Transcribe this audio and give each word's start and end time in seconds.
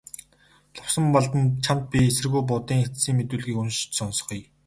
Лувсанбалдан 0.75 1.43
чамд 1.63 1.83
би 1.91 1.97
эсэргүү 2.09 2.41
Будын 2.49 2.83
эцсийн 2.85 3.15
мэдүүлгийг 3.17 3.57
уншиж 3.61 3.89
сонсгоё. 3.97 4.45